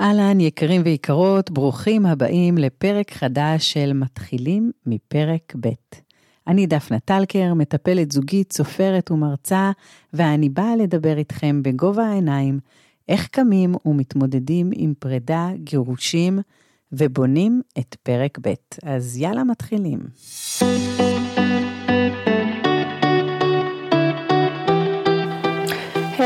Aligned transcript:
אהלן, 0.00 0.40
יקרים 0.40 0.82
ויקרות, 0.84 1.50
ברוכים 1.50 2.06
הבאים 2.06 2.58
לפרק 2.58 3.10
חדש 3.10 3.72
של 3.72 3.92
מתחילים 3.92 4.70
מפרק 4.86 5.54
ב'. 5.60 5.68
אני 6.46 6.66
דפנה 6.66 6.98
טלקר, 7.00 7.54
מטפלת 7.54 8.12
זוגית, 8.12 8.52
סופרת 8.52 9.10
ומרצה, 9.10 9.70
ואני 10.12 10.48
באה 10.48 10.76
לדבר 10.76 11.18
איתכם 11.18 11.62
בגובה 11.62 12.06
העיניים, 12.06 12.58
איך 13.08 13.26
קמים 13.26 13.74
ומתמודדים 13.84 14.70
עם 14.74 14.94
פרידה, 14.98 15.50
גירושים, 15.54 16.38
ובונים 16.92 17.62
את 17.78 17.96
פרק 18.02 18.38
ב'. 18.42 18.54
אז 18.82 19.16
יאללה, 19.16 19.44
מתחילים. 19.44 20.00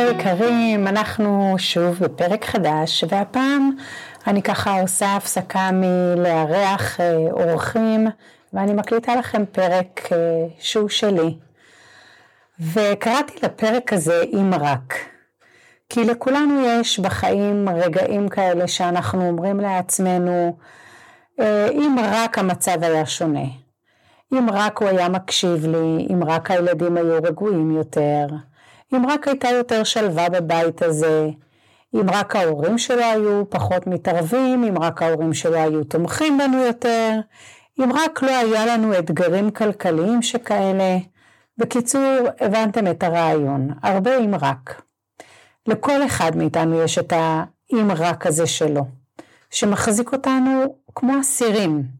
היי 0.00 0.10
יקרים, 0.10 0.86
אנחנו 0.86 1.54
שוב 1.58 1.98
בפרק 2.00 2.44
חדש, 2.44 3.04
והפעם 3.08 3.70
אני 4.26 4.42
ככה 4.42 4.80
עושה 4.80 5.16
הפסקה 5.16 5.70
מלארח 5.72 7.00
אה, 7.00 7.16
אורחים, 7.30 8.06
ואני 8.52 8.72
מקליטה 8.72 9.16
לכם 9.16 9.44
פרק 9.52 10.00
אה, 10.12 10.18
שהוא 10.58 10.88
שלי. 10.88 11.36
וקראתי 12.60 13.34
לפרק 13.42 13.92
הזה 13.92 14.22
אם 14.32 14.50
רק. 14.60 14.94
כי 15.88 16.04
לכולנו 16.04 16.60
יש 16.66 16.98
בחיים 16.98 17.68
רגעים 17.68 18.28
כאלה 18.28 18.68
שאנחנו 18.68 19.28
אומרים 19.28 19.60
לעצמנו, 19.60 20.56
אה, 21.40 21.68
אם 21.70 21.96
רק 22.02 22.38
המצב 22.38 22.82
היה 22.82 23.06
שונה, 23.06 23.46
אם 24.32 24.46
רק 24.52 24.78
הוא 24.78 24.88
היה 24.88 25.08
מקשיב 25.08 25.66
לי, 25.66 26.06
אם 26.12 26.24
רק 26.24 26.50
הילדים 26.50 26.96
היו 26.96 27.18
רגועים 27.22 27.70
יותר, 27.70 28.26
אם 28.94 29.06
רק 29.06 29.28
הייתה 29.28 29.48
יותר 29.48 29.84
שלווה 29.84 30.28
בבית 30.28 30.82
הזה, 30.82 31.28
אם 31.94 32.10
רק 32.10 32.36
ההורים 32.36 32.78
שלו 32.78 33.04
היו 33.04 33.50
פחות 33.50 33.86
מתערבים, 33.86 34.64
אם 34.64 34.78
רק 34.78 35.02
ההורים 35.02 35.34
שלו 35.34 35.56
היו 35.56 35.84
תומכים 35.84 36.38
בנו 36.38 36.58
יותר, 36.58 37.20
אם 37.80 37.92
רק 37.92 38.22
לא 38.22 38.36
היה 38.36 38.66
לנו 38.66 38.98
אתגרים 38.98 39.50
כלכליים 39.50 40.22
שכאלה. 40.22 40.98
בקיצור, 41.58 42.18
הבנתם 42.40 42.90
את 42.90 43.02
הרעיון, 43.02 43.68
הרבה 43.82 44.18
אם 44.18 44.34
רק. 44.34 44.82
לכל 45.66 46.06
אחד 46.06 46.36
מאיתנו 46.36 46.82
יש 46.82 46.98
את 46.98 47.12
האם 47.12 47.90
רק 47.90 48.26
הזה 48.26 48.46
שלו, 48.46 48.84
שמחזיק 49.50 50.12
אותנו 50.12 50.78
כמו 50.94 51.20
אסירים. 51.20 51.99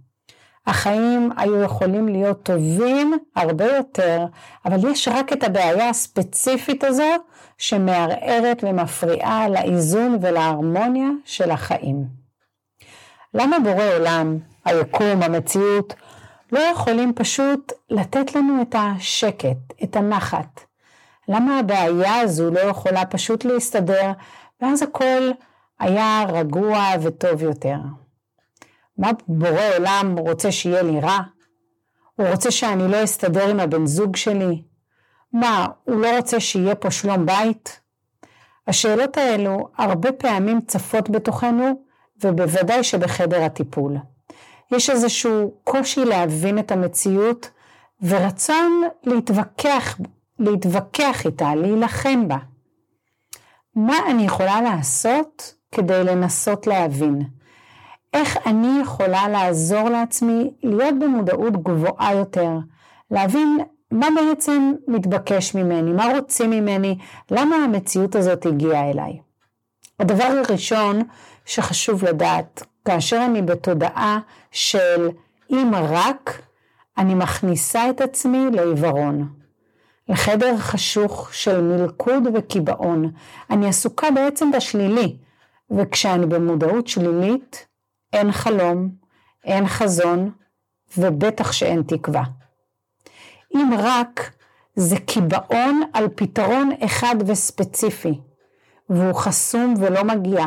החיים 0.71 1.31
היו 1.37 1.63
יכולים 1.63 2.09
להיות 2.09 2.43
טובים 2.43 3.19
הרבה 3.37 3.77
יותר, 3.77 4.25
אבל 4.67 4.91
יש 4.91 5.09
רק 5.09 5.33
את 5.33 5.45
הבעיה 5.45 5.89
הספציפית 5.89 6.85
הזו 6.85 7.13
שמערערת 7.59 8.65
ומפריעה 8.69 9.49
לאיזון 9.49 10.19
ולהרמוניה 10.21 11.09
של 11.25 11.51
החיים. 11.51 12.05
למה 13.35 13.59
בורא 13.59 13.85
עולם, 13.97 14.39
היקום, 14.65 15.23
המציאות, 15.23 15.95
לא 16.53 16.59
יכולים 16.59 17.13
פשוט 17.15 17.73
לתת 17.91 18.35
לנו 18.35 18.63
את 18.63 18.75
השקט, 18.79 19.83
את 19.85 19.97
הנחת? 19.97 20.61
למה 21.29 21.59
הבעיה 21.59 22.21
הזו 22.21 22.51
לא 22.51 22.61
יכולה 22.61 23.07
פשוט 23.07 23.45
להסתדר, 23.45 24.13
ואז 24.61 24.83
הכל 24.83 25.31
היה 25.79 26.25
רגוע 26.29 26.87
וטוב 27.03 27.43
יותר? 27.43 27.79
מה 29.01 29.11
בורא 29.29 29.77
עולם 29.77 30.19
רוצה 30.19 30.53
שיהיה 30.53 30.83
לי 30.83 31.01
רע? 31.01 31.19
הוא 32.17 32.27
רוצה 32.27 32.51
שאני 32.51 32.89
לא 32.89 33.05
אסתדר 33.05 33.49
עם 33.49 33.61
הבן 33.61 33.87
זוג 33.87 34.17
שלי? 34.17 34.63
מה, 35.33 35.67
הוא 35.85 36.01
לא 36.01 36.17
רוצה 36.17 36.41
שיהיה 36.41 36.75
פה 36.75 36.91
שלום 36.91 37.27
בית? 37.27 37.81
השאלות 38.67 39.17
האלו 39.17 39.69
הרבה 39.79 40.13
פעמים 40.13 40.61
צפות 40.67 41.11
בתוכנו, 41.11 41.85
ובוודאי 42.25 42.85
שבחדר 42.85 43.43
הטיפול. 43.43 43.97
יש 44.73 44.91
איזשהו 44.91 45.55
קושי 45.65 46.05
להבין 46.05 46.59
את 46.59 46.73
המציאות, 46.73 47.51
ורצון 48.03 48.83
להתווכח 49.05 49.99
להתווכח 50.39 51.27
איתה, 51.27 51.55
להילחם 51.55 52.29
בה. 52.29 52.39
מה 53.75 53.99
אני 54.11 54.23
יכולה 54.23 54.61
לעשות 54.61 55.55
כדי 55.73 56.05
לנסות 56.05 56.67
להבין? 56.67 57.40
איך 58.15 58.37
אני 58.47 58.81
יכולה 58.83 59.29
לעזור 59.29 59.89
לעצמי 59.89 60.51
להיות 60.63 60.95
במודעות 60.99 61.63
גבוהה 61.63 62.15
יותר, 62.15 62.51
להבין 63.11 63.59
מה 63.91 64.07
בעצם 64.17 64.73
מתבקש 64.89 65.55
ממני, 65.55 65.93
מה 65.93 66.05
רוצים 66.17 66.51
ממני, 66.51 66.99
למה 67.31 67.57
המציאות 67.57 68.15
הזאת 68.15 68.47
הגיעה 68.47 68.91
אליי. 68.91 69.19
הדבר 70.01 70.25
הראשון 70.25 71.03
שחשוב 71.47 72.05
לדעת, 72.05 72.63
כאשר 72.85 73.23
אני 73.25 73.43
בתודעה 73.43 74.19
של 74.51 75.09
אם 75.51 75.71
רק, 75.75 76.43
אני 76.99 77.15
מכניסה 77.15 77.91
את 77.91 78.01
עצמי 78.01 78.47
לעיוורון. 78.53 79.29
לחדר 80.09 80.57
חשוך 80.57 81.35
של 81.35 81.61
מלכוד 81.61 82.23
וקיבעון. 82.35 83.11
אני 83.51 83.67
עסוקה 83.69 84.11
בעצם 84.11 84.51
בשלילי, 84.53 85.17
וכשאני 85.71 86.27
במודעות 86.27 86.89
שלילית, 86.89 87.67
אין 88.13 88.33
חלום, 88.33 88.89
אין 89.45 89.67
חזון, 89.67 90.31
ובטח 90.99 91.53
שאין 91.53 91.83
תקווה. 91.83 92.23
אם 93.55 93.71
רק 93.79 94.31
זה 94.75 94.97
קיבעון 94.99 95.83
על 95.93 96.09
פתרון 96.15 96.71
אחד 96.85 97.17
וספציפי, 97.27 98.21
והוא 98.91 99.15
חסום 99.15 99.75
ולא 99.79 100.05
מגיע, 100.05 100.47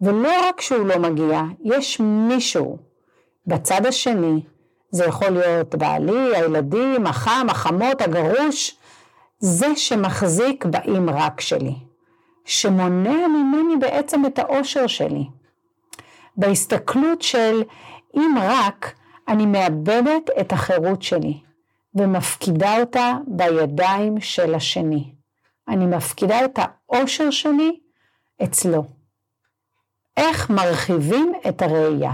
ולא 0.00 0.48
רק 0.48 0.60
שהוא 0.60 0.86
לא 0.86 0.98
מגיע, 0.98 1.42
יש 1.64 2.00
מישהו 2.00 2.78
בצד 3.46 3.86
השני, 3.86 4.42
זה 4.90 5.04
יכול 5.04 5.28
להיות 5.28 5.74
בעלי, 5.74 6.36
הילדים, 6.36 7.06
החם, 7.06 7.46
החמות, 7.50 8.00
הגרוש, 8.00 8.76
זה 9.38 9.76
שמחזיק 9.76 10.64
באם 10.64 11.10
רק 11.10 11.40
שלי, 11.40 11.74
שמונע 12.44 13.28
ממני 13.28 13.76
בעצם 13.80 14.26
את 14.26 14.38
האושר 14.38 14.86
שלי. 14.86 15.24
בהסתכלות 16.36 17.22
של 17.22 17.62
אם 18.16 18.34
רק 18.42 18.94
אני 19.28 19.46
מאבדת 19.46 20.30
את 20.40 20.52
החירות 20.52 21.02
שלי 21.02 21.40
ומפקידה 21.94 22.80
אותה 22.80 23.12
בידיים 23.26 24.20
של 24.20 24.54
השני. 24.54 25.14
אני 25.68 25.86
מפקידה 25.86 26.44
את 26.44 26.58
האושר 26.58 27.30
שלי 27.30 27.80
אצלו. 28.42 28.84
איך 30.16 30.50
מרחיבים 30.50 31.32
את 31.48 31.62
הראייה? 31.62 32.12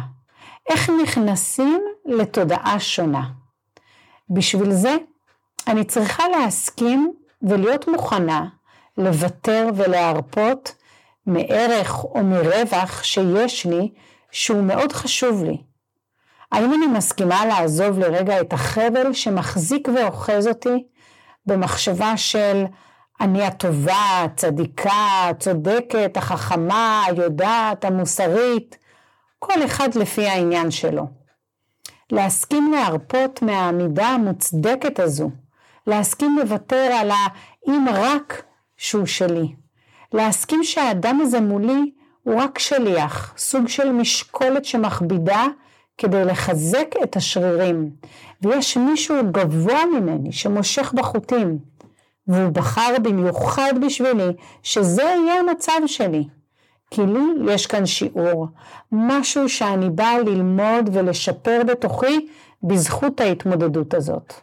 איך 0.69 0.91
נכנסים 1.03 1.83
לתודעה 2.07 2.81
שונה? 2.81 3.23
בשביל 4.31 4.73
זה 4.73 4.97
אני 5.67 5.85
צריכה 5.85 6.23
להסכים 6.29 7.13
ולהיות 7.43 7.89
מוכנה 7.89 8.47
לוותר 8.99 9.69
ולהרפות 9.77 10.75
מערך 11.27 12.05
או 12.05 12.25
מרווח 12.25 13.03
שיש 13.03 13.67
לי 13.67 13.89
שהוא 14.33 14.63
מאוד 14.63 14.93
חשוב 14.93 15.45
לי. 15.45 15.57
האם 16.53 16.75
אני 16.75 16.87
מסכימה 16.87 17.47
לעזוב 17.47 17.99
לרגע 17.99 18.41
את 18.41 18.53
החבל 18.53 19.13
שמחזיק 19.13 19.89
ואוחז 19.95 20.47
אותי 20.47 20.85
במחשבה 21.47 22.17
של 22.17 22.65
אני 23.21 23.43
הטובה, 23.43 24.23
הצדיקה, 24.25 25.29
הצודקת, 25.31 26.17
החכמה, 26.17 27.05
היודעת, 27.07 27.85
המוסרית, 27.85 28.79
כל 29.39 29.65
אחד 29.65 29.95
לפי 29.95 30.27
העניין 30.27 30.71
שלו. 30.71 31.07
להסכים 32.13 32.73
להרפות 32.73 33.43
מהעמידה 33.43 34.07
המוצדקת 34.09 34.99
הזו, 34.99 35.31
להסכים 35.87 36.39
לוותר 36.39 36.91
על 37.01 37.11
האם 37.11 37.87
רק 37.93 38.43
שהוא 38.77 39.07
שלי, 39.07 39.55
להסכים 40.13 40.65
שהאדם 40.65 41.21
הזה 41.21 41.41
מולי 41.41 41.91
הוא 42.23 42.41
רק 42.41 42.59
שליח, 42.59 43.35
סוג 43.37 43.69
של 43.69 43.93
משקולת 43.93 44.65
שמכבידה 44.65 45.47
כדי 45.99 46.25
לחזק 46.25 46.95
את 47.03 47.17
השרירים, 47.17 47.91
ויש 48.43 48.77
מישהו 48.77 49.17
גבוה 49.33 49.87
ממני 49.87 50.33
שמושך 50.33 50.93
בחוטים, 50.97 51.59
והוא 52.27 52.51
בחר 52.51 52.95
במיוחד 53.03 53.73
בשבילי 53.87 54.33
שזה 54.63 55.03
יהיה 55.03 55.41
המצב 55.41 55.81
שלי. 55.87 56.25
כי 56.91 57.01
לי 57.07 57.53
יש 57.53 57.67
כאן 57.67 57.87
שיעור, 57.87 58.47
משהו 58.93 59.49
שאני 59.49 59.91
באה 59.91 60.19
ללמוד 60.19 60.91
ולשפר 60.93 61.61
בתוכי 61.67 62.29
בזכות 62.63 63.21
ההתמודדות 63.21 63.95
הזאת. 63.95 64.35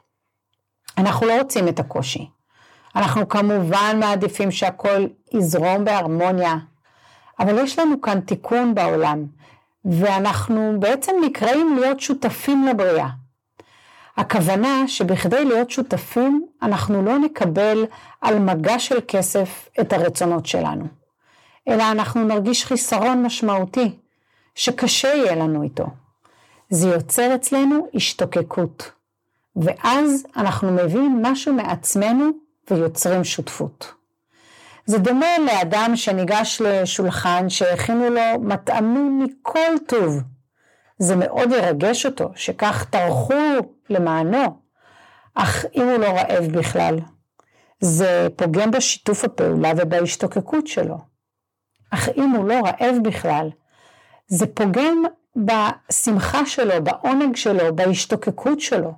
אנחנו 0.97 1.27
לא 1.27 1.38
רוצים 1.38 1.68
את 1.68 1.80
הקושי. 1.80 2.30
אנחנו 2.95 3.30
כמובן 3.30 3.97
מעדיפים 4.00 4.51
שהכל 4.51 5.07
יזרום 5.33 5.85
בהרמוניה, 5.85 6.56
אבל 7.39 7.63
יש 7.63 7.80
לנו 7.80 8.01
כאן 8.01 8.19
תיקון 8.19 8.75
בעולם, 8.75 9.25
ואנחנו 9.86 10.75
בעצם 10.80 11.12
נקראים 11.25 11.75
להיות 11.75 12.00
שותפים 12.00 12.68
לבריאה. 12.68 13.10
הכוונה 14.18 14.88
שבכדי 14.88 15.45
להיות 15.45 15.72
שותפים, 15.72 16.45
אנחנו 16.62 17.01
לא 17.01 17.18
נקבל 17.18 17.86
על 18.22 18.39
מגע 18.39 18.80
של 18.80 19.00
כסף 19.07 19.69
את 19.81 19.94
הרצונות 19.94 20.45
שלנו, 20.45 20.86
אלא 21.68 21.92
אנחנו 21.92 22.24
נרגיש 22.24 22.66
חיסרון 22.66 23.24
משמעותי, 23.24 23.92
שקשה 24.56 25.07
יהיה 25.07 25.36
לנו 25.36 25.63
איתו. 25.63 25.86
זה 26.69 26.88
יוצר 26.88 27.36
אצלנו 27.36 27.88
השתוקקות, 27.94 28.92
ואז 29.56 30.25
אנחנו 30.38 30.72
מביאים 30.72 31.22
משהו 31.22 31.54
מעצמנו 31.54 32.30
ויוצרים 32.72 33.24
שותפות. 33.24 33.96
זה 34.88 34.98
דומה 34.98 35.38
לאדם 35.45 35.92
שניגש 35.95 36.62
לשולחן 36.62 37.50
שהכינו 37.50 38.10
לו 38.10 38.42
מטעמים 38.42 39.19
מכל 39.19 39.78
טוב. 39.88 40.22
זה 41.00 41.16
מאוד 41.16 41.51
ירגש 41.51 42.06
אותו, 42.06 42.31
שכך 42.36 42.86
טרחו 42.89 43.34
למענו, 43.89 44.62
אך 45.36 45.66
אם 45.75 45.81
הוא 45.81 45.98
לא 45.98 46.07
רעב 46.07 46.45
בכלל, 46.51 47.00
זה 47.80 48.28
פוגם 48.36 48.72
בשיתוף 48.72 49.24
הפעולה 49.24 49.72
ובהשתוקקות 49.78 50.68
שלו. 50.68 50.98
אך 51.92 52.10
אם 52.10 52.30
הוא 52.30 52.48
לא 52.48 52.56
רעב 52.66 52.95
בכלל, 53.04 53.50
זה 54.28 54.48
פוגם 54.48 55.04
בשמחה 55.36 56.45
שלו, 56.45 56.83
בעונג 56.83 57.36
שלו, 57.36 57.75
בהשתוקקות 57.75 58.60
שלו. 58.60 58.94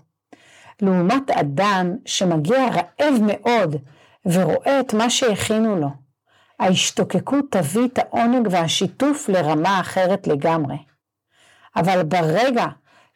לעומת 0.82 1.32
אדם 1.32 1.96
שמגיע 2.06 2.68
רעב 2.68 3.14
מאוד 3.22 3.76
ורואה 4.26 4.80
את 4.80 4.94
מה 4.94 5.10
שהכינו 5.10 5.76
לו, 5.76 5.90
ההשתוקקות 6.60 7.46
תביא 7.52 7.86
את 7.86 7.98
העונג 7.98 8.48
והשיתוף 8.52 9.30
לרמה 9.30 9.80
אחרת 9.80 10.28
לגמרי. 10.28 10.78
אבל 11.76 12.04
ברגע 12.04 12.66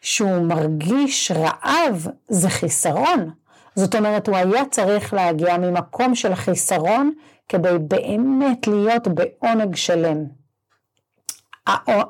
שהוא 0.01 0.47
מרגיש 0.47 1.31
רעב, 1.31 2.07
זה 2.27 2.49
חיסרון. 2.49 3.29
זאת 3.75 3.95
אומרת, 3.95 4.27
הוא 4.27 4.35
היה 4.37 4.65
צריך 4.71 5.13
להגיע 5.13 5.57
ממקום 5.57 6.15
של 6.15 6.35
חיסרון 6.35 7.13
כדי 7.49 7.77
באמת 7.79 8.67
להיות 8.67 9.07
בעונג 9.07 9.75
שלם. 9.75 10.17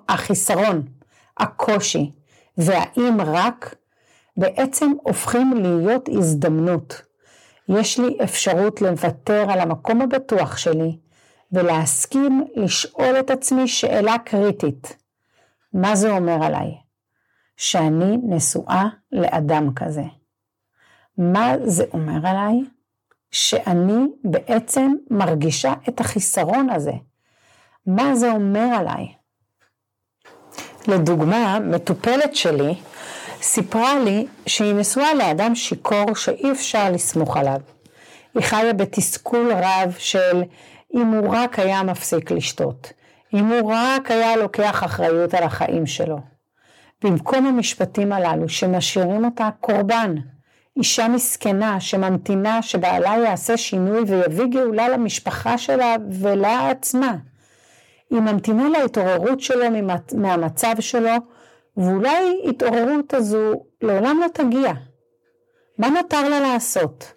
החיסרון, 0.09 0.81
הקושי 1.37 2.11
והאם 2.57 3.17
רק 3.21 3.75
בעצם 4.37 4.91
הופכים 5.03 5.53
להיות 5.53 6.09
הזדמנות. 6.17 7.01
יש 7.69 7.99
לי 7.99 8.17
אפשרות 8.23 8.81
לוותר 8.81 9.45
על 9.51 9.59
המקום 9.59 10.01
הבטוח 10.01 10.57
שלי 10.57 10.97
ולהסכים 11.51 12.45
לשאול 12.55 13.19
את 13.19 13.29
עצמי 13.29 13.67
שאלה 13.67 14.15
קריטית. 14.25 14.97
מה 15.73 15.95
זה 15.95 16.11
אומר 16.11 16.43
עליי? 16.43 16.71
שאני 17.57 18.17
נשואה 18.27 18.83
לאדם 19.11 19.73
כזה. 19.73 20.03
מה 21.17 21.53
זה 21.63 21.83
אומר 21.93 22.27
עליי? 22.27 22.59
שאני 23.31 24.07
בעצם 24.23 24.93
מרגישה 25.09 25.73
את 25.89 25.99
החיסרון 25.99 26.69
הזה. 26.69 26.93
מה 27.85 28.15
זה 28.15 28.31
אומר 28.31 28.67
עליי? 28.77 29.07
לדוגמה, 30.87 31.59
מטופלת 31.59 32.35
שלי 32.35 32.75
סיפרה 33.43 33.99
לי 33.99 34.27
שהיא 34.45 34.73
נשואה 34.73 35.13
לאדם 35.13 35.55
שיכור 35.55 36.15
שאי 36.15 36.51
אפשר 36.51 36.91
לסמוך 36.91 37.37
עליו. 37.37 37.59
היא 38.35 38.43
חיה 38.43 38.73
בתסכול 38.73 39.51
רב 39.51 39.95
של 39.97 40.43
אם 40.93 41.07
הוא 41.07 41.35
רק 41.35 41.59
היה 41.59 41.83
מפסיק 41.83 42.31
לשתות, 42.31 42.93
אם 43.33 43.45
הוא 43.45 43.73
רק 43.73 44.11
היה 44.11 44.35
לוקח 44.35 44.83
אחריות 44.83 45.33
על 45.33 45.43
החיים 45.43 45.85
שלו. 45.85 46.19
במקום 47.03 47.45
המשפטים 47.45 48.13
הללו 48.13 48.49
שמשאירים 48.49 49.25
אותה 49.25 49.49
קורבן, 49.61 50.15
אישה 50.77 51.07
מסכנה 51.07 51.79
שממתינה 51.79 52.61
שבעלה 52.61 53.17
יעשה 53.17 53.57
שינוי 53.57 53.99
ויביא 54.07 54.45
גאולה 54.45 54.89
למשפחה 54.89 55.57
שלה 55.57 55.95
ולה 56.19 56.69
עצמה. 56.69 57.15
היא 58.09 58.19
ממתינה 58.19 58.69
להתעוררות 58.69 59.41
שלו 59.41 59.65
מהמצב 60.13 60.75
שלו, 60.79 61.11
ואולי 61.77 62.41
התעוררות 62.49 63.13
הזו 63.13 63.63
לעולם 63.81 64.19
לא 64.21 64.27
תגיע. 64.27 64.73
מה 65.77 65.89
נותר 65.89 66.29
לה 66.29 66.39
לעשות? 66.39 67.13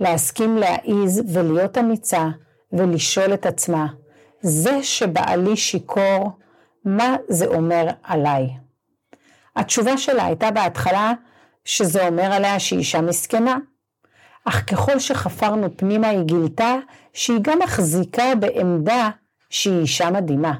להסכים 0.00 0.56
להעיז 0.56 1.22
ולהיות 1.34 1.78
אמיצה 1.78 2.28
ולשאול 2.72 3.34
את 3.34 3.46
עצמה, 3.46 3.86
זה 4.40 4.82
שבעלי 4.82 5.56
שיכור, 5.56 6.30
מה 6.84 7.16
זה 7.28 7.46
אומר 7.46 7.86
עליי? 8.02 8.48
התשובה 9.56 9.98
שלה 9.98 10.24
הייתה 10.24 10.50
בהתחלה 10.50 11.12
שזה 11.64 12.08
אומר 12.08 12.32
עליה 12.32 12.58
שהיא 12.58 12.78
אישה 12.78 13.00
מסכנה. 13.00 13.58
אך 14.44 14.70
ככל 14.70 14.98
שחפרנו 14.98 15.76
פנימה 15.76 16.08
היא 16.08 16.22
גילתה 16.22 16.74
שהיא 17.12 17.38
גם 17.42 17.58
מחזיקה 17.58 18.34
בעמדה 18.40 19.10
שהיא 19.50 19.80
אישה 19.80 20.10
מדהימה, 20.10 20.52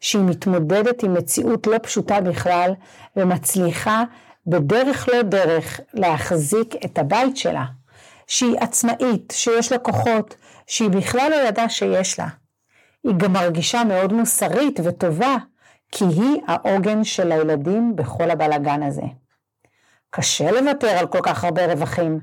שהיא 0.00 0.22
מתמודדת 0.22 1.02
עם 1.02 1.14
מציאות 1.14 1.66
לא 1.66 1.76
פשוטה 1.82 2.20
בכלל 2.20 2.72
ומצליחה 3.16 4.04
בדרך 4.46 5.08
לא 5.08 5.22
דרך 5.22 5.80
להחזיק 5.94 6.74
את 6.84 6.98
הבית 6.98 7.36
שלה, 7.36 7.64
שהיא 8.26 8.58
עצמאית, 8.60 9.32
שיש 9.36 9.72
לה 9.72 9.78
כוחות, 9.78 10.34
שהיא 10.66 10.90
בכלל 10.90 11.30
לא 11.30 11.48
ידעה 11.48 11.68
שיש 11.68 12.18
לה. 12.18 12.28
היא 13.04 13.14
גם 13.16 13.32
מרגישה 13.32 13.84
מאוד 13.84 14.12
מוסרית 14.12 14.80
וטובה, 14.84 15.36
כי 15.92 16.04
היא 16.04 16.40
העוגן 16.46 17.04
של 17.04 17.32
הילדים 17.32 17.96
בכל 17.96 18.30
הבלגן 18.30 18.82
הזה. 18.82 19.02
קשה 20.10 20.50
לוותר 20.50 20.88
על 20.88 21.06
כל 21.06 21.20
כך 21.22 21.44
הרבה 21.44 21.66
רווחים, 21.66 22.20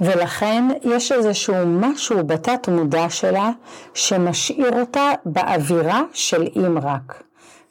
ולכן 0.00 0.64
יש 0.82 1.12
איזשהו 1.12 1.66
משהו 1.66 2.26
בתת 2.26 2.68
מודע 2.68 3.10
שלה 3.10 3.50
שמשאיר 3.94 4.80
אותה 4.80 5.10
באווירה 5.24 6.02
של 6.12 6.48
אם 6.56 6.78
רק. 6.82 7.22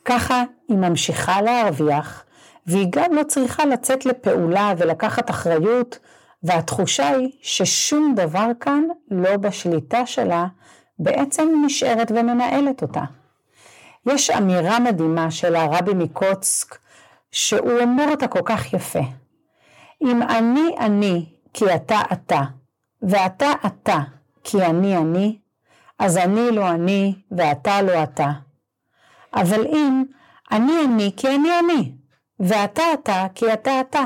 ככה 0.06 0.44
היא 0.68 0.78
ממשיכה 0.78 1.42
להרוויח, 1.42 2.24
והיא 2.68 2.88
גם 2.90 3.14
לא 3.14 3.24
צריכה 3.24 3.66
לצאת 3.66 4.06
לפעולה 4.06 4.74
ולקחת 4.78 5.30
אחריות, 5.30 6.00
והתחושה 6.44 7.10
היא 7.10 7.30
ששום 7.42 8.14
דבר 8.16 8.48
כאן 8.60 8.84
לא 9.12 9.38
בשליטה 9.38 10.06
שלה, 10.06 10.46
בעצם 11.00 11.50
נשארת 11.66 12.12
ומנהלת 12.12 12.82
אותה. 12.82 13.04
יש 14.06 14.30
אמירה 14.30 14.80
מדהימה 14.80 15.32
של 15.32 15.56
הרבי 15.56 15.94
מקוצק, 15.94 16.78
שהוא 17.32 17.80
אומר 17.82 18.12
אותה 18.12 18.28
כל 18.28 18.42
כך 18.46 18.74
יפה. 18.74 19.04
אם 20.02 20.22
אני 20.22 20.76
אני 20.80 21.26
כי 21.54 21.76
אתה 21.76 22.02
אתה, 22.14 22.42
ואתה 23.02 23.52
אתה 23.66 24.00
כי 24.44 24.66
אני 24.66 24.98
אני, 24.98 25.40
אז 26.00 26.18
אני 26.18 26.52
לא 26.52 26.70
אני 26.70 27.16
ואתה 27.32 27.82
לא 27.82 28.04
אתה. 28.04 28.32
אבל 29.34 29.66
אם 29.68 30.04
אני 30.52 30.74
אני 30.86 31.12
כי 31.18 31.28
אני 31.28 31.50
אני, 31.60 31.92
ואתה 32.40 32.84
אתה 32.94 33.28
כי 33.36 33.54
אתה 33.54 33.82
אתה, 33.82 34.04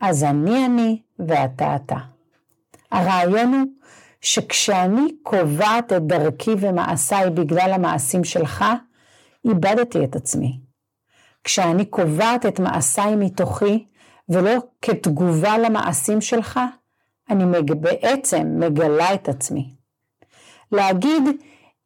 אז 0.00 0.24
אני 0.24 0.66
אני 0.66 1.02
ואתה 1.18 1.76
אתה. 1.76 1.96
הרעיון 2.90 3.54
הוא 3.54 3.66
שכשאני 4.20 5.16
קובעת 5.22 5.92
את 5.92 6.02
דרכי 6.02 6.50
ומעשיי 6.60 7.30
בגלל 7.30 7.72
המעשים 7.72 8.24
שלך, 8.24 8.64
איבדתי 9.44 10.04
את 10.04 10.16
עצמי. 10.16 10.60
כשאני 11.44 11.84
קובעת 11.84 12.46
את 12.46 12.60
מעשיי 12.60 13.16
מתוכי, 13.16 13.86
ולא 14.30 14.52
כתגובה 14.82 15.58
למעשים 15.58 16.20
שלך, 16.20 16.60
אני 17.30 17.44
מג... 17.44 17.72
בעצם 17.72 18.60
מגלה 18.60 19.14
את 19.14 19.28
עצמי. 19.28 19.74
להגיד, 20.72 21.22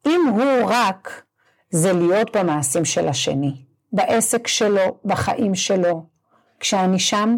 אם 0.06 0.20
הוא 0.28 0.68
רק, 0.68 1.22
זה 1.70 1.92
להיות 1.92 2.36
במעשים 2.36 2.84
של 2.84 3.08
השני, 3.08 3.64
בעסק 3.92 4.46
שלו, 4.46 4.98
בחיים 5.04 5.54
שלו. 5.54 6.06
כשאני 6.60 6.98
שם, 6.98 7.36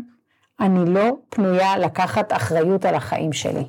אני 0.61 0.95
לא 0.95 1.17
פנויה 1.29 1.79
לקחת 1.79 2.33
אחריות 2.33 2.85
על 2.85 2.95
החיים 2.95 3.33
שלי. 3.33 3.65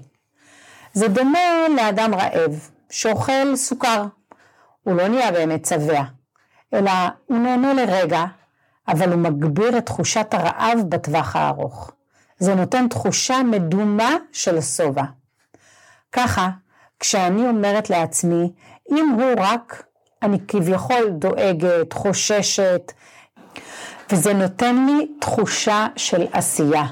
זה 0.93 1.07
דומה 1.07 1.67
לאדם 1.75 2.15
רעב, 2.15 2.69
שאוכל 2.89 3.55
סוכר. 3.55 4.05
הוא 4.83 4.95
לא 4.95 5.07
נהיה 5.07 5.31
באמת 5.31 5.65
שבע, 5.65 6.03
אלא 6.73 6.91
הוא 7.25 7.37
נהנה 7.37 7.73
לרגע, 7.73 8.25
אבל 8.87 9.11
הוא 9.11 9.19
מגביר 9.19 9.77
את 9.77 9.85
תחושת 9.85 10.27
הרעב 10.31 10.79
בטווח 10.89 11.35
הארוך. 11.35 11.91
זה 12.39 12.55
נותן 12.55 12.87
תחושה 12.87 13.43
מדומה 13.43 14.15
של 14.31 14.61
שובע. 14.61 15.03
ככה, 16.11 16.49
כשאני 16.99 17.47
אומרת 17.47 17.89
לעצמי, 17.89 18.51
אם 18.91 19.09
הוא 19.09 19.33
רק, 19.37 19.83
אני 20.23 20.37
כביכול 20.47 21.09
דואגת, 21.09 21.93
חוששת, 21.93 22.91
וזה 24.11 24.33
נותן 24.33 24.85
לי 24.85 25.07
תחושה 25.19 25.87
של 25.95 26.27
עשייה, 26.31 26.85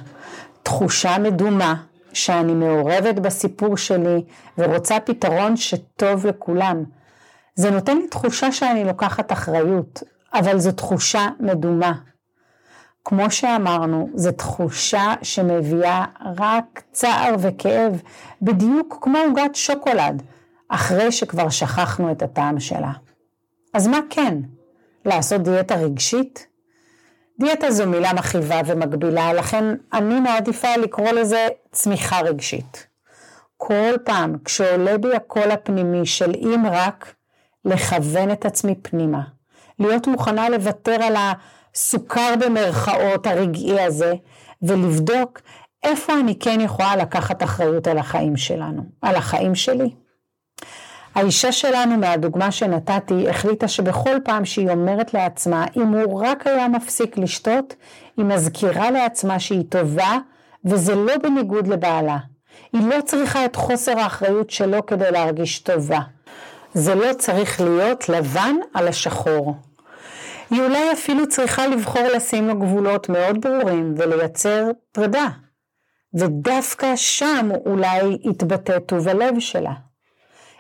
תחושה 0.64 1.18
מדומה, 1.18 1.76
שאני 2.14 2.54
מעורבת 2.54 3.16
בסיפור 3.16 3.78
שלי 3.78 4.24
ורוצה 4.58 5.00
פתרון 5.00 5.58
שטוב 5.58 6.26
לכולם. 6.26 6.84
זה 7.56 7.72
נותן 7.72 7.98
לי 7.98 8.08
תחושה 8.08 8.52
שאני 8.52 8.84
לוקחת 8.86 9.32
אחריות, 9.32 10.04
אבל 10.34 10.60
זו 10.60 10.72
תחושה 10.72 11.28
מדומה. 11.40 11.94
כמו 13.06 13.32
שאמרנו, 13.32 14.10
זו 14.16 14.32
תחושה 14.32 15.14
שמביאה 15.22 16.06
רק 16.38 16.84
צער 16.92 17.36
וכאב, 17.40 18.02
בדיוק 18.42 18.98
כמו 19.02 19.18
עוגת 19.18 19.56
שוקולד, 19.56 20.22
אחרי 20.70 21.12
שכבר 21.12 21.50
שכחנו 21.50 22.12
את 22.12 22.22
הטעם 22.22 22.60
שלה. 22.60 22.92
אז 23.74 23.88
מה 23.88 24.00
כן? 24.10 24.38
לעשות 25.06 25.42
דיאטה 25.42 25.76
רגשית? 25.76 26.48
דיאטה 27.40 27.72
זו 27.72 27.88
מילה 27.88 28.14
מכאיבה 28.14 28.62
ומגבילה, 28.66 29.34
לכן 29.34 29.66
אני 29.94 30.20
מעדיפה 30.20 30.76
לקרוא 30.78 31.12
לזה 31.12 31.48
צמיחה 31.72 32.22
רגשית. 32.22 32.88
כל 33.58 33.94
פעם 34.06 34.36
כשעולה 34.46 34.98
בי 34.98 35.16
הקול 35.16 35.52
הפנימי 35.52 36.06
של 36.06 36.32
אם 36.36 36.64
רק 36.72 37.16
לכוון 37.66 38.32
את 38.32 38.46
עצמי 38.46 38.76
פנימה, 38.82 39.22
להיות 39.80 40.08
מוכנה 40.08 40.50
לוותר 40.50 41.04
על 41.04 41.16
הסוכר 41.16 42.34
במרכאות 42.40 43.28
הרגעי 43.28 43.82
הזה, 43.82 44.14
ולבדוק 44.62 45.42
איפה 45.84 46.14
אני 46.20 46.40
כן 46.40 46.62
יכולה 46.62 46.96
לקחת 46.96 47.44
אחריות 47.44 47.88
על 47.88 47.98
החיים 47.98 48.38
שלנו, 48.38 48.84
על 49.02 49.16
החיים 49.16 49.56
שלי. 49.56 49.90
האישה 51.16 51.52
שלנו 51.52 51.98
מהדוגמה 51.98 52.52
שנתתי 52.52 53.30
החליטה 53.30 53.68
שבכל 53.68 54.16
פעם 54.24 54.46
שהיא 54.46 54.70
אומרת 54.70 55.14
לעצמה 55.14 55.66
אם 55.78 55.88
הוא 55.88 56.22
רק 56.26 56.48
היה 56.48 56.68
מפסיק 56.68 57.18
לשתות 57.18 57.76
היא 58.18 58.26
מזכירה 58.26 58.92
לעצמה 58.92 59.40
שהיא 59.40 59.64
טובה 59.70 60.18
וזה 60.66 60.96
לא 60.96 61.18
בניגוד 61.18 61.68
לבעלה. 61.68 62.18
היא 62.74 62.88
לא 62.88 63.02
צריכה 63.02 63.46
את 63.46 63.56
חוסר 63.56 64.00
האחריות 64.00 64.50
שלו 64.50 64.86
כדי 64.86 65.12
להרגיש 65.12 65.60
טובה. 65.60 66.00
זה 66.76 66.96
לא 66.96 67.14
צריך 67.14 67.62
להיות 67.62 68.10
לבן 68.10 68.56
על 68.74 68.88
השחור. 68.88 69.56
היא 70.50 70.62
אולי 70.62 70.92
אפילו 70.94 71.30
צריכה 71.30 71.68
לבחור 71.68 72.02
לשים 72.16 72.48
לו 72.48 72.60
גבולות 72.60 73.10
מאוד 73.10 73.42
ברורים 73.42 73.94
ולייצר 73.98 74.66
פרידה. 74.92 75.28
ודווקא 76.14 76.96
שם 76.96 77.50
אולי 77.66 78.18
יתבטא 78.24 78.80
טוב 78.80 79.08
הלב 79.08 79.40
שלה. 79.40 79.74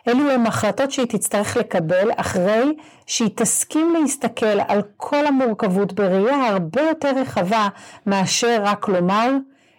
אלו 0.08 0.32
הן 0.32 0.46
החלטות 0.46 0.92
שהיא 0.92 1.06
תצטרך 1.06 1.58
לקבל 1.58 2.10
אחרי 2.16 2.76
שהיא 3.06 3.30
תסכים 3.36 3.94
להסתכל 3.94 4.60
על 4.68 4.82
כל 4.98 5.28
המורכבות 5.28 5.94
בראייה 5.94 6.48
הרבה 6.48 6.82
יותר 6.82 7.12
רחבה 7.16 7.68
מאשר 8.06 8.58
רק 8.64 8.88
לומר 8.88 9.32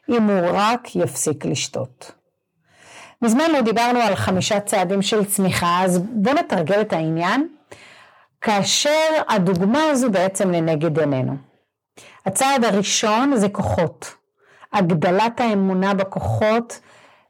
אם 0.09 0.23
הוא 0.23 0.49
רק 0.53 0.97
יפסיק 0.97 1.45
לשתות. 1.45 2.16
מזמן 3.23 3.51
לא 3.53 3.61
דיברנו 3.61 3.99
על 3.99 4.15
חמישה 4.15 4.61
צעדים 4.61 5.03
של 5.03 5.25
צמיחה, 5.25 5.81
אז 5.85 5.99
בואו 5.99 6.35
נתרגל 6.35 6.81
את 6.81 6.93
העניין, 6.93 7.49
כאשר 8.41 9.11
הדוגמה 9.29 9.83
הזו 9.91 10.11
בעצם 10.11 10.51
לנגד 10.51 10.99
עינינו. 10.99 11.37
הצעד 12.27 12.65
הראשון 12.65 13.37
זה 13.37 13.49
כוחות, 13.49 14.15
הגדלת 14.73 15.41
האמונה 15.41 15.95
בכוחות, 15.95 16.81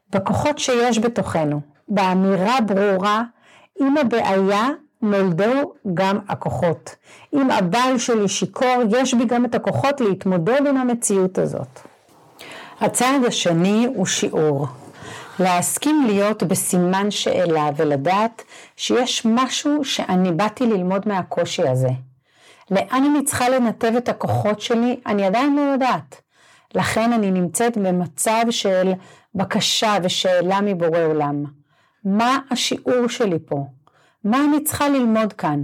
בכוחות 0.09 0.59
שיש 0.59 0.99
בתוכנו, 0.99 1.61
באמירה 1.87 2.61
ברורה, 2.61 3.23
אם 3.81 3.97
הבעיה 3.97 4.67
נולדו 5.01 5.73
גם 5.93 6.19
הכוחות. 6.27 6.95
אם 7.33 7.51
הבעל 7.51 7.97
שלי 7.97 8.27
שיכור, 8.27 8.75
יש 8.89 9.13
בי 9.13 9.25
גם 9.25 9.45
את 9.45 9.55
הכוחות 9.55 10.01
להתמודד 10.01 10.67
עם 10.67 10.77
המציאות 10.77 11.37
הזאת. 11.37 11.79
הצעד 12.79 13.23
השני 13.27 13.87
הוא 13.95 14.05
שיעור. 14.05 14.67
להסכים 15.39 16.05
להיות 16.05 16.43
בסימן 16.43 17.11
שאלה 17.11 17.69
ולדעת 17.75 18.43
שיש 18.75 19.25
משהו 19.25 19.83
שאני 19.83 20.31
באתי 20.31 20.65
ללמוד 20.65 21.07
מהקושי 21.07 21.67
הזה. 21.67 21.89
לאן 22.71 23.03
אני 23.11 23.23
צריכה 23.25 23.49
לנתב 23.49 23.93
את 23.97 24.09
הכוחות 24.09 24.61
שלי, 24.61 24.99
אני 25.05 25.25
עדיין 25.25 25.55
לא 25.55 25.61
יודעת. 25.61 26.21
לכן 26.75 27.13
אני 27.13 27.31
נמצאת 27.31 27.77
במצב 27.77 28.41
של 28.49 28.91
בקשה 29.35 29.97
ושאלה 30.03 30.61
מבורא 30.61 30.99
עולם. 30.99 31.43
מה 32.05 32.39
השיעור 32.51 33.07
שלי 33.07 33.37
פה? 33.45 33.65
מה 34.23 34.43
אני 34.49 34.63
צריכה 34.63 34.89
ללמוד 34.89 35.33
כאן? 35.33 35.61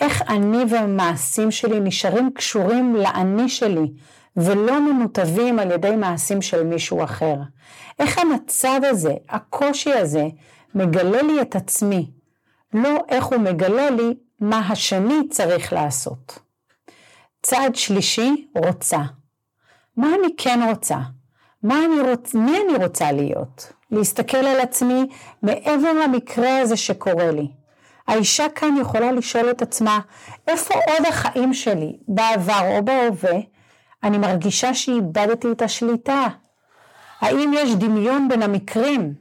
איך 0.00 0.22
אני 0.28 0.64
והמעשים 0.68 1.50
שלי 1.50 1.80
נשארים 1.80 2.30
קשורים 2.34 2.96
לאני 2.96 3.48
שלי 3.48 3.86
ולא 4.36 4.80
מנותבים 4.80 5.58
על 5.58 5.70
ידי 5.70 5.96
מעשים 5.96 6.42
של 6.42 6.64
מישהו 6.64 7.04
אחר? 7.04 7.34
איך 7.98 8.18
המצב 8.18 8.80
הזה, 8.84 9.14
הקושי 9.28 9.92
הזה, 9.92 10.24
מגלה 10.74 11.22
לי 11.22 11.42
את 11.42 11.56
עצמי, 11.56 12.10
לא 12.74 12.98
איך 13.08 13.24
הוא 13.24 13.38
מגלה 13.38 13.90
לי 13.90 14.14
מה 14.40 14.58
השני 14.58 15.28
צריך 15.30 15.72
לעשות. 15.72 16.38
צעד 17.42 17.74
שלישי, 17.74 18.46
רוצה. 18.54 18.98
מה 19.96 20.08
אני 20.08 20.36
כן 20.36 20.60
רוצה? 20.68 20.98
מה 21.62 21.84
אני 21.84 22.10
רוצ... 22.10 22.34
מי 22.34 22.52
אני 22.56 22.84
רוצה 22.84 23.12
להיות? 23.12 23.72
להסתכל 23.90 24.36
על 24.36 24.60
עצמי 24.60 25.06
מעבר 25.42 25.92
למקרה 25.92 26.58
הזה 26.58 26.76
שקורה 26.76 27.30
לי. 27.30 27.48
האישה 28.08 28.48
כאן 28.48 28.76
יכולה 28.80 29.12
לשאול 29.12 29.50
את 29.50 29.62
עצמה, 29.62 30.00
איפה 30.48 30.74
עוד 30.74 31.06
החיים 31.08 31.54
שלי, 31.54 31.96
בעבר 32.08 32.76
או 32.76 32.84
בהווה, 32.84 33.38
אני 34.04 34.18
מרגישה 34.18 34.74
שאיבדתי 34.74 35.52
את 35.52 35.62
השליטה? 35.62 36.26
האם 37.20 37.52
יש 37.54 37.74
דמיון 37.74 38.28
בין 38.28 38.42
המקרים? 38.42 39.14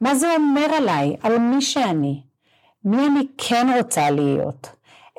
מה 0.00 0.14
זה 0.14 0.34
אומר 0.36 0.74
עליי, 0.76 1.16
על 1.22 1.38
מי 1.38 1.62
שאני? 1.62 2.22
מי 2.84 3.06
אני 3.06 3.26
כן 3.38 3.66
רוצה 3.78 4.10
להיות? 4.10 4.68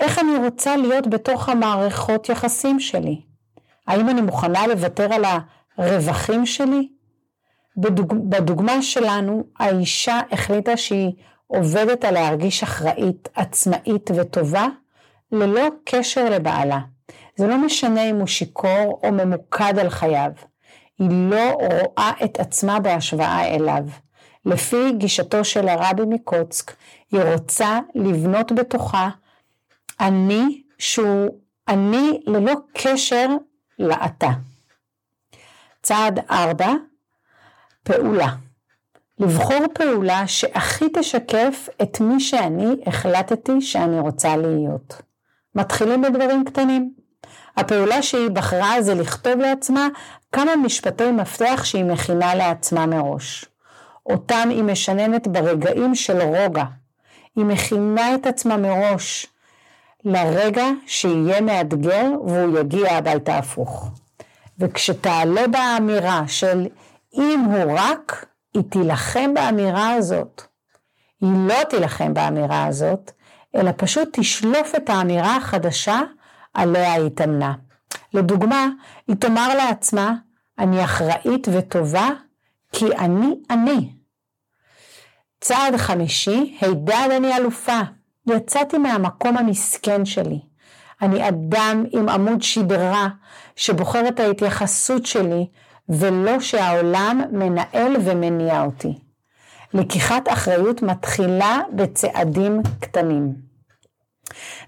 איך 0.02 0.20
אני 0.20 0.36
רוצה 0.36 0.78
להיות 0.78 1.08
בתוך 1.08 1.50
המערכות 1.50 2.30
יחסים 2.30 2.80
שלי? 2.80 3.22
האם 3.88 4.10
אני 4.10 4.22
מוכנה 4.22 4.68
לוותר 4.68 5.14
על 5.14 5.24
הרווחים 5.78 6.46
שלי? 6.46 6.90
בדוג... 7.78 8.14
בדוגמה 8.30 8.82
שלנו, 8.82 9.44
האישה 9.60 10.20
החליטה 10.32 10.78
שהיא 10.78 11.12
עובדת 11.48 12.06
על 12.06 12.14
להרגיש 12.14 12.64
אחראית, 12.64 13.30
עצמאית 13.36 14.12
וטובה, 14.16 14.68
ללא 15.32 15.68
קשר 15.84 16.30
לבעלה. 16.30 16.80
זה 17.36 17.48
לא 17.48 17.58
משנה 17.58 18.10
אם 18.10 18.16
הוא 18.16 18.28
שיכור 18.28 19.00
או 19.04 19.12
ממוקד 19.12 19.80
על 19.80 19.90
חייו. 19.90 20.32
היא 21.00 21.10
לא 21.12 21.52
רואה 21.52 22.12
את 22.24 22.40
עצמה 22.40 22.80
בהשוואה 22.80 23.56
אליו. 23.56 23.84
לפי 24.46 24.92
גישתו 24.98 25.44
של 25.44 25.68
הרבי 25.68 26.04
מקוצק, 26.08 26.76
היא 27.12 27.22
רוצה 27.22 27.80
לבנות 27.96 28.52
בתוכה 28.52 29.10
אני 30.00 30.62
שהוא 30.78 31.30
אני 31.68 32.20
ללא 32.28 32.54
קשר 32.74 33.28
לאתה. 33.80 34.30
צעד 35.82 36.20
ארבע, 36.32 36.74
פעולה. 37.84 38.28
לבחור 39.20 39.66
פעולה 39.74 40.28
שהכי 40.28 40.86
תשקף 40.94 41.70
את 41.82 42.02
מי 42.02 42.20
שאני 42.20 42.76
החלטתי 42.86 43.62
שאני 43.62 44.00
רוצה 44.00 44.38
להיות. 44.38 45.02
מתחילים 45.56 46.02
בדברים 46.02 46.46
קטנים. 46.46 46.94
הפעולה 47.58 48.02
שהיא 48.02 48.30
בחרה 48.30 48.82
זה 48.82 48.96
לכתוב 48.96 49.40
לעצמה 49.40 49.88
כמה 50.32 50.56
משפטי 50.56 51.12
מפתח 51.12 51.62
שהיא 51.64 51.86
מכינה 51.86 52.36
לעצמה 52.36 52.86
מראש. 52.86 53.46
אותם 54.06 54.48
היא 54.50 54.64
משננת 54.64 55.28
ברגעים 55.28 55.96
של 55.96 56.22
רוגע. 56.22 56.64
היא 57.36 57.46
מכינה 57.46 58.16
את 58.16 58.28
עצמה 58.28 58.58
מראש 58.58 59.28
לרגע 60.06 60.66
שיהיה 60.88 61.42
מאתגר 61.42 62.12
והוא 62.28 62.60
יגיע 62.60 62.92
הביתה 62.92 63.38
הפוך. 63.38 63.92
וכשתעלה 64.60 65.48
באמירה 65.48 66.24
של 66.28 66.68
אם 67.14 67.40
הוא 67.40 67.74
רק, 67.78 68.26
היא 68.54 68.64
תילחם 68.70 69.34
באמירה 69.34 69.94
הזאת. 69.94 70.42
היא 71.22 71.48
לא 71.48 71.64
תילחם 71.64 72.14
באמירה 72.14 72.66
הזאת, 72.66 73.12
אלא 73.56 73.72
פשוט 73.78 74.10
תשלוף 74.12 74.76
את 74.76 74.90
האמירה 74.90 75.36
החדשה 75.38 76.02
עליה 76.54 76.94
היא 76.94 77.06
התאמנה. 77.06 77.54
לדוגמה, 78.14 78.68
היא 79.08 79.16
תאמר 79.16 79.56
לעצמה, 79.56 80.14
אני 80.60 80.84
אחראית 80.84 81.48
וטובה 81.54 82.10
כי 82.72 82.86
אני 82.98 83.36
אני. 83.50 83.90
צעד 85.42 85.76
חמישי, 85.78 86.58
הידד 86.62 87.10
אני 87.18 87.38
אלופה. 87.38 87.80
יצאתי 88.28 88.78
מהמקום 88.78 89.38
המסכן 89.38 90.06
שלי. 90.06 90.40
אני 91.02 91.30
אדם 91.30 91.86
עם 91.92 92.10
עמוד 92.10 92.42
שדרה 92.42 93.08
שבוחר 93.56 94.08
את 94.08 94.20
ההתייחסות 94.20 95.06
שלי 95.06 95.48
ולא 95.90 96.40
שהעולם 96.40 97.22
מנהל 97.32 97.96
ומניע 98.06 98.62
אותי. 98.62 99.00
לקיחת 99.74 100.28
אחריות 100.28 100.82
מתחילה 100.82 101.62
בצעדים 101.76 102.62
קטנים. 102.80 103.53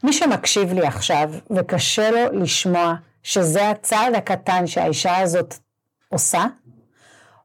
מי 0.03 0.13
שמקשיב 0.13 0.73
לי 0.73 0.87
עכשיו 0.87 1.29
וקשה 1.51 2.11
לו 2.11 2.41
לשמוע 2.41 2.95
שזה 3.23 3.69
הצעד 3.69 4.15
הקטן 4.15 4.67
שהאישה 4.67 5.17
הזאת 5.17 5.55
עושה, 6.09 6.45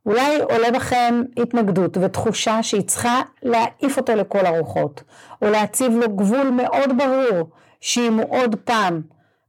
אולי 0.07 0.41
עולה 0.41 0.71
בכם 0.71 1.23
התנגדות 1.37 1.97
ותחושה 1.97 2.63
שהיא 2.63 2.83
צריכה 2.83 3.23
להעיף 3.43 3.97
אותו 3.97 4.15
לכל 4.15 4.47
הרוחות, 4.47 5.03
או 5.43 5.51
להציב 5.51 5.93
לו 5.93 6.17
גבול 6.17 6.51
מאוד 6.51 6.99
ברור, 6.99 7.51
שאם 7.81 8.15
הוא 8.19 8.39
עוד 8.39 8.57
פעם 8.65 9.03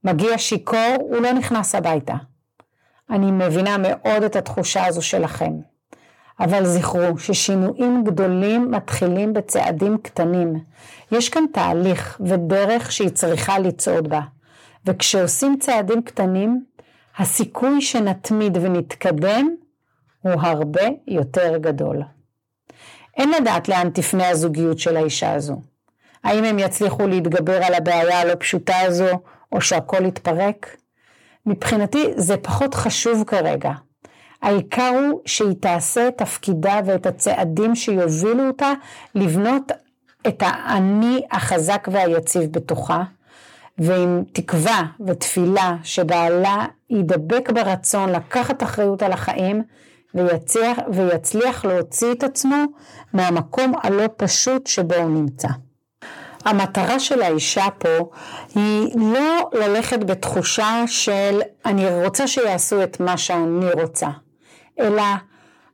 מגיע 0.04 0.38
שיכור, 0.38 0.96
הוא 1.00 1.22
לא 1.22 1.34
נכנס 1.34 1.76
הביתה. 1.76 2.14
אני 3.10 3.32
מבינה 3.32 3.78
מאוד 3.78 4.24
את 4.24 4.36
התחושה 4.36 4.86
הזו 4.86 5.02
שלכם, 5.02 5.52
אבל 6.40 6.66
זכרו 6.66 7.18
ששינויים 7.18 8.04
גדולים 8.04 8.72
מתחילים 8.72 9.34
בצעדים 9.34 9.98
קטנים. 9.98 10.60
יש 11.12 11.30
כאן 11.30 11.44
תהליך 11.54 12.22
ודרך 12.26 12.92
שהיא 12.92 13.10
צריכה 13.10 13.60
לצעוד 13.60 14.08
בה. 14.08 14.22
וכשעושים 14.86 15.58
צעדים 15.60 16.02
קטנים, 16.02 16.64
הסיכוי 17.18 17.82
שנתמיד 17.82 18.58
ונתקדם 18.58 19.56
הוא 20.22 20.34
הרבה 20.42 20.82
יותר 21.08 21.58
גדול. 21.58 22.02
אין 23.18 23.32
לדעת 23.32 23.70
לאן 23.70 23.90
תפנה 23.90 24.30
הזוגיות 24.30 24.80
של 24.80 24.98
האישה 24.98 25.34
הזו. 25.34 25.62
האם 26.24 26.44
הם 26.44 26.60
יצליחו 26.60 27.08
להתגבר 27.08 27.64
על 27.64 27.74
הבעיה 27.74 28.22
הלא 28.22 28.34
פשוטה 28.40 28.80
הזו, 28.80 29.20
או 29.52 29.62
שהכל 29.62 30.06
יתפרק? 30.06 30.78
מבחינתי 31.46 32.14
זה 32.16 32.38
פחות 32.38 32.74
חשוב 32.74 33.24
כרגע. 33.28 33.72
העיקר 34.42 34.92
הוא 35.10 35.22
שהיא 35.26 35.56
תעשה 35.60 36.08
את 36.08 36.18
תפקידה 36.18 36.80
ואת 36.86 37.06
הצעדים 37.06 37.76
שיובילו 37.76 38.48
אותה 38.48 38.74
לבנות 39.16 39.72
את 40.28 40.44
האני 40.46 41.22
החזק 41.32 41.88
והיציב 41.92 42.52
בתוכה, 42.52 43.04
ועם 43.78 44.24
תקווה 44.34 44.84
ותפילה 45.08 45.76
שבעלה 45.84 46.66
ידבק 46.90 47.50
ברצון 47.52 48.10
לקחת 48.10 48.64
אחריות 48.64 49.04
על 49.04 49.12
החיים 49.12 49.64
ויצליח, 50.16 50.78
ויצליח 50.94 51.66
להוציא 51.66 52.12
את 52.12 52.24
עצמו 52.24 52.64
מהמקום 53.14 53.74
הלא 53.84 54.04
פשוט 54.18 54.68
שבו 54.68 54.96
הוא 54.96 55.10
נמצא. 55.10 55.48
המטרה 56.46 57.00
של 57.00 57.22
האישה 57.22 57.66
פה 57.78 58.10
היא 58.56 58.88
לא 58.96 59.50
ללכת 59.54 60.00
בתחושה 60.00 60.84
של 60.88 61.42
אני 61.66 62.04
רוצה 62.04 62.28
שיעשו 62.28 62.84
את 62.84 63.00
מה 63.00 63.18
שאני 63.18 63.72
רוצה, 63.72 64.08
אלא 64.80 65.04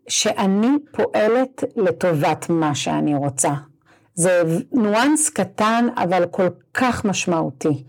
שאני 0.08 0.68
פועלת 0.92 1.64
לטובת 1.76 2.46
מה 2.50 2.76
שאני 2.76 3.16
רוצה. 3.16 3.54
זה 4.16 4.42
ניואנס 4.72 5.30
קטן 5.30 5.88
אבל 5.98 6.26
כל 6.32 6.48
כך 6.74 7.06
משמעותי. 7.06 7.84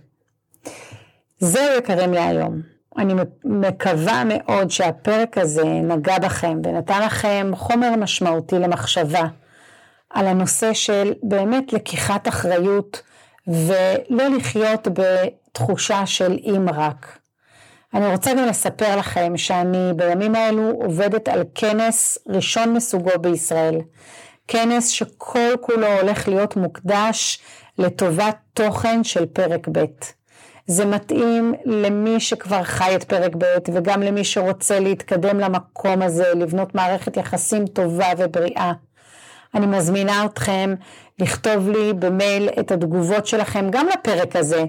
זהו 1.38 1.79
יקרים 1.79 2.12
להיום. 2.12 2.61
אני 2.99 3.15
מקווה 3.45 4.23
מאוד 4.25 4.71
שהפרק 4.71 5.38
הזה 5.38 5.65
נגע 5.65 6.19
בכם 6.19 6.61
ונתן 6.65 7.03
לכם 7.03 7.50
חומר 7.55 7.91
משמעותי 7.97 8.59
למחשבה 8.59 9.29
על 10.11 10.27
הנושא 10.27 10.73
של 10.73 11.12
באמת 11.23 11.73
לקיחת 11.73 12.29
אחריות 12.29 13.03
ולא 13.47 14.29
לחיות 14.37 14.88
בתחושה 14.93 16.07
של 16.07 16.38
אם 16.45 16.67
רק. 16.75 17.19
אני 17.95 18.07
רוצה 18.07 18.35
גם 18.35 18.45
לספר 18.45 18.97
לכם 18.97 19.37
שאני 19.37 19.92
בימים 19.97 20.35
האלו 20.35 20.71
עובדת 20.71 21.28
על 21.28 21.45
כנס 21.54 22.18
ראשון 22.28 22.73
מסוגו 22.73 23.11
בישראל. 23.21 23.80
כנס 24.49 24.88
שכל 24.88 25.57
כולו 25.61 25.87
הולך 25.87 26.28
להיות 26.28 26.57
מוקדש 26.57 27.40
לטובת 27.78 28.37
תוכן 28.54 29.04
של 29.04 29.26
פרק 29.26 29.68
ב'. 29.73 29.85
זה 30.66 30.85
מתאים 30.85 31.54
למי 31.64 32.21
שכבר 32.21 32.62
חי 32.62 32.97
את 32.97 33.04
פרק 33.04 33.35
ב' 33.38 33.45
וגם 33.75 34.02
למי 34.02 34.25
שרוצה 34.25 34.80
להתקדם 34.80 35.40
למקום 35.40 36.02
הזה, 36.02 36.35
לבנות 36.35 36.75
מערכת 36.75 37.16
יחסים 37.16 37.66
טובה 37.66 38.09
ובריאה. 38.18 38.73
אני 39.54 39.66
מזמינה 39.66 40.25
אתכם 40.25 40.75
לכתוב 41.18 41.68
לי 41.68 41.92
במייל 41.92 42.49
את 42.61 42.71
התגובות 42.71 43.26
שלכם 43.26 43.71
גם 43.71 43.87
לפרק 43.87 44.37
הזה, 44.37 44.64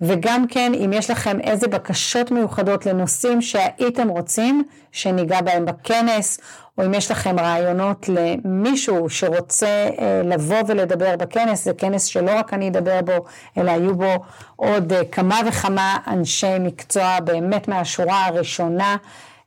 וגם 0.00 0.46
כן 0.46 0.72
אם 0.84 0.92
יש 0.92 1.10
לכם 1.10 1.40
איזה 1.40 1.68
בקשות 1.68 2.30
מיוחדות 2.30 2.86
לנושאים 2.86 3.42
שהייתם 3.42 4.08
רוצים 4.08 4.64
שניגע 4.92 5.40
בהם 5.40 5.64
בכנס, 5.64 6.40
או 6.78 6.86
אם 6.86 6.94
יש 6.94 7.10
לכם 7.10 7.40
רעיונות 7.40 8.08
למישהו 8.08 9.10
שרוצה 9.10 9.88
אה, 9.98 10.22
לבוא 10.24 10.62
ולדבר 10.66 11.16
בכנס, 11.16 11.64
זה 11.64 11.72
כנס 11.78 12.04
שלא 12.04 12.30
רק 12.38 12.54
אני 12.54 12.68
אדבר 12.68 13.00
בו, 13.02 13.24
אלא 13.58 13.70
היו 13.70 13.96
בו 13.96 14.14
עוד 14.56 14.92
אה, 14.92 15.04
כמה 15.12 15.40
וכמה 15.48 15.96
אנשי 16.06 16.58
מקצוע 16.60 17.20
באמת 17.20 17.68
מהשורה 17.68 18.26
הראשונה 18.26 18.96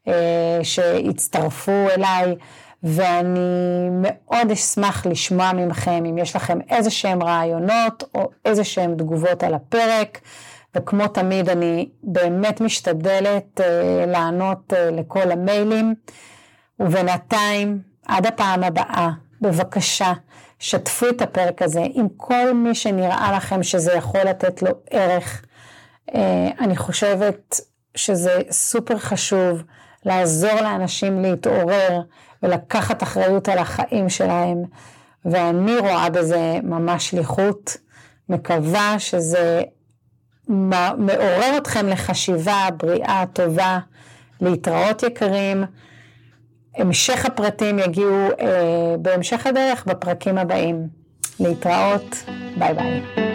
אה, 0.08 0.60
שהצטרפו 0.64 1.88
אליי. 1.98 2.36
ואני 2.84 3.90
מאוד 3.92 4.52
אשמח 4.52 5.06
לשמוע 5.06 5.52
ממכם 5.54 6.06
אם 6.06 6.18
יש 6.18 6.36
לכם 6.36 6.60
איזה 6.70 6.90
שהם 6.90 7.24
רעיונות 7.24 8.04
או 8.16 8.30
איזה 8.46 8.64
שהם 8.64 8.96
תגובות 8.98 9.44
על 9.44 9.54
הפרק. 9.54 10.22
וכמו 10.76 11.08
תמיד 11.08 11.50
אני 11.50 11.90
באמת 12.04 12.62
משתדלת 12.62 13.60
uh, 13.60 13.64
לענות 14.08 14.74
uh, 14.74 14.76
לכל 14.92 15.32
המיילים. 15.32 15.96
ובינתיים, 16.80 17.82
עד 18.08 18.26
הפעם 18.26 18.64
הבאה, 18.64 19.10
בבקשה, 19.42 20.14
שתפו 20.60 21.10
את 21.10 21.22
הפרק 21.22 21.62
הזה 21.62 21.82
עם 21.94 22.08
כל 22.18 22.54
מי 22.54 22.76
שנראה 22.76 23.32
לכם 23.36 23.64
שזה 23.64 23.94
יכול 23.94 24.22
לתת 24.22 24.62
לו 24.62 24.70
ערך. 24.90 25.46
Uh, 26.10 26.14
אני 26.60 26.76
חושבת 26.76 27.60
שזה 27.96 28.42
סופר 28.52 28.98
חשוב 28.98 29.64
לעזור 30.06 30.62
לאנשים 30.62 31.22
להתעורר 31.22 32.02
ולקחת 32.44 33.04
אחריות 33.04 33.50
על 33.50 33.58
החיים 33.58 34.10
שלהם, 34.10 34.64
ואני 35.26 35.78
רואה 35.78 36.10
בזה 36.10 36.60
ממש 36.64 37.10
שליחות. 37.10 37.78
מקווה 38.30 38.96
שזה 39.00 39.62
מעורר 40.48 41.58
אתכם 41.58 41.88
לחשיבה 41.88 42.68
בריאה, 42.78 43.24
טובה, 43.34 43.80
להתראות 44.42 45.04
יקרים. 45.04 45.64
המשך 46.78 47.26
הפרטים 47.26 47.80
יגיעו 47.80 48.28
אה, 48.40 48.96
בהמשך 49.02 49.48
הדרך 49.48 49.86
בפרקים 49.86 50.38
הבאים. 50.38 50.88
להתראות, 51.40 52.24
ביי 52.58 52.74
ביי. 52.74 53.33